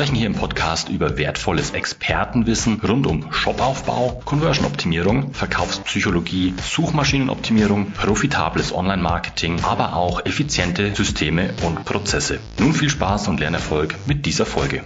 sprechen 0.00 0.16
hier 0.16 0.28
im 0.28 0.34
Podcast 0.34 0.88
über 0.88 1.18
wertvolles 1.18 1.72
Expertenwissen 1.72 2.80
rund 2.80 3.06
um 3.06 3.30
Shopaufbau, 3.34 4.22
Conversion-Optimierung, 4.24 5.34
Verkaufspsychologie, 5.34 6.54
Suchmaschinenoptimierung, 6.56 7.90
profitables 7.90 8.74
Online-Marketing, 8.74 9.60
aber 9.62 9.94
auch 9.94 10.24
effiziente 10.24 10.94
Systeme 10.94 11.50
und 11.66 11.84
Prozesse. 11.84 12.40
Nun 12.58 12.72
viel 12.72 12.88
Spaß 12.88 13.28
und 13.28 13.40
Lernerfolg 13.40 13.94
mit 14.06 14.24
dieser 14.24 14.46
Folge. 14.46 14.84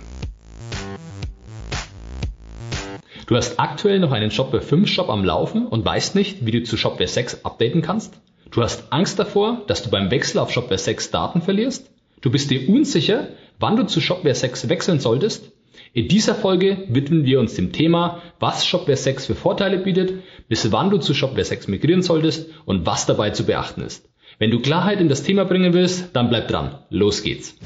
Du 3.29 3.37
hast 3.37 3.61
aktuell 3.61 4.01
noch 4.01 4.11
einen 4.11 4.33
Shopware 4.33 4.65
5 4.65 4.91
Shop 4.91 5.11
am 5.11 5.25
Laufen 5.25 5.69
und 5.69 5.85
weißt 5.85 6.17
nicht, 6.17 6.45
wie 6.45 6.51
du 6.51 6.65
zu 6.65 6.77
Shopware 6.77 7.07
6 7.07 7.45
updaten 7.45 7.83
kannst? 7.83 8.15
Du 8.51 8.65
hast 8.65 8.93
Angst 8.93 9.21
davor, 9.21 9.62
dass 9.69 9.85
du 9.85 9.91
beim 9.91 10.11
Wechsel 10.11 10.41
auf 10.41 10.51
Shopware 10.51 10.77
6 10.77 11.12
Daten 11.12 11.41
verlierst? 11.41 11.89
Du 12.21 12.31
bist 12.31 12.51
dir 12.51 12.69
unsicher, 12.69 13.29
wann 13.59 13.77
du 13.77 13.85
zu 13.85 14.01
Shopware 14.01 14.35
6 14.35 14.69
wechseln 14.69 15.01
solltest? 15.01 15.53
In 15.92 16.09
dieser 16.09 16.34
Folge 16.34 16.84
widmen 16.89 17.25
wir 17.25 17.39
uns 17.39 17.55
dem 17.55 17.73
Thema, 17.73 18.23
was 18.41 18.67
Shopware 18.67 18.97
6 18.97 19.27
für 19.27 19.34
Vorteile 19.34 19.78
bietet, 19.78 20.23
bis 20.48 20.73
wann 20.73 20.91
du 20.91 20.98
zu 20.98 21.15
Shopware 21.15 21.45
6 21.45 21.69
migrieren 21.69 22.03
solltest 22.03 22.51
und 22.65 22.84
was 22.84 23.06
dabei 23.06 23.31
zu 23.31 23.45
beachten 23.45 23.83
ist. 23.83 24.09
Wenn 24.39 24.51
du 24.51 24.61
Klarheit 24.61 25.01
in 25.01 25.09
das 25.09 25.23
Thema 25.23 25.45
bringen 25.45 25.73
willst, 25.73 26.11
dann 26.15 26.28
bleib 26.28 26.48
dran. 26.48 26.78
Los 26.91 27.23
geht's. 27.23 27.56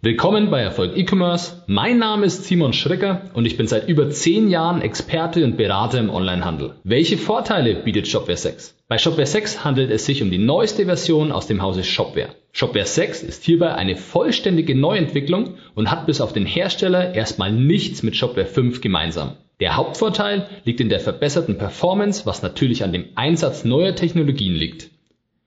Willkommen 0.00 0.48
bei 0.48 0.60
Erfolg 0.60 0.96
E-Commerce. 0.96 1.64
Mein 1.66 1.98
Name 1.98 2.24
ist 2.24 2.44
Simon 2.44 2.72
Schrecker 2.72 3.22
und 3.34 3.46
ich 3.46 3.56
bin 3.56 3.66
seit 3.66 3.88
über 3.88 4.08
10 4.08 4.48
Jahren 4.48 4.80
Experte 4.80 5.42
und 5.42 5.56
Berater 5.56 5.98
im 5.98 6.08
Onlinehandel. 6.08 6.74
Welche 6.84 7.18
Vorteile 7.18 7.74
bietet 7.74 8.06
Shopware 8.06 8.36
6? 8.36 8.76
Bei 8.86 8.96
Shopware 8.96 9.26
6 9.26 9.64
handelt 9.64 9.90
es 9.90 10.06
sich 10.06 10.22
um 10.22 10.30
die 10.30 10.38
neueste 10.38 10.84
Version 10.84 11.32
aus 11.32 11.48
dem 11.48 11.62
Hause 11.62 11.82
Shopware. 11.82 12.28
Shopware 12.52 12.86
6 12.86 13.24
ist 13.24 13.42
hierbei 13.42 13.74
eine 13.74 13.96
vollständige 13.96 14.76
Neuentwicklung 14.76 15.54
und 15.74 15.90
hat 15.90 16.06
bis 16.06 16.20
auf 16.20 16.32
den 16.32 16.46
Hersteller 16.46 17.16
erstmal 17.16 17.50
nichts 17.50 18.04
mit 18.04 18.14
Shopware 18.14 18.46
5 18.46 18.80
gemeinsam. 18.80 19.32
Der 19.58 19.74
Hauptvorteil 19.74 20.46
liegt 20.62 20.78
in 20.78 20.90
der 20.90 21.00
verbesserten 21.00 21.58
Performance, 21.58 22.24
was 22.24 22.42
natürlich 22.42 22.84
an 22.84 22.92
dem 22.92 23.06
Einsatz 23.16 23.64
neuer 23.64 23.96
Technologien 23.96 24.54
liegt. 24.54 24.90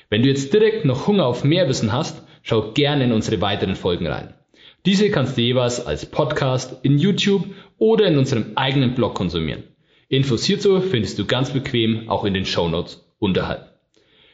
Wenn 0.09 0.23
du 0.23 0.29
jetzt 0.29 0.55
direkt 0.55 0.85
noch 0.85 1.09
Hunger 1.09 1.27
auf 1.27 1.43
mehr 1.43 1.69
Wissen 1.69 1.93
hast, 1.93 2.23
schau 2.43 2.71
gerne 2.71 3.03
in 3.03 3.13
unsere 3.13 3.41
weiteren 3.41 3.75
Folgen 3.75 4.07
rein. 4.07 4.35
Diese 4.87 5.11
kannst 5.11 5.37
du 5.37 5.43
jeweils 5.43 5.85
als 5.85 6.07
Podcast 6.07 6.79
in 6.85 6.97
YouTube 6.97 7.45
oder 7.77 8.07
in 8.07 8.19
unserem 8.19 8.53
eigenen 8.55 8.95
Blog 8.95 9.17
konsumieren. 9.17 9.65
Infos 10.09 10.45
hierzu 10.45 10.81
findest 10.81 11.19
du 11.19 11.25
ganz 11.25 11.51
bequem 11.51 12.09
auch 12.09 12.25
in 12.25 12.35
den 12.35 12.47
Show 12.47 12.69
Notes 12.69 13.05
unterhalb. 13.19 13.74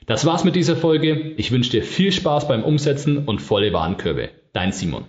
Das 0.06 0.26
war's 0.26 0.44
mit 0.44 0.56
dieser 0.56 0.76
Folge. 0.76 1.34
Ich 1.36 1.52
wünsche 1.52 1.70
dir 1.70 1.82
viel 1.82 2.12
Spaß 2.12 2.48
beim 2.48 2.64
Umsetzen 2.64 3.26
und 3.26 3.40
volle 3.40 3.72
Warenkörbe. 3.72 4.30
Dein 4.52 4.72
Simon. 4.72 5.04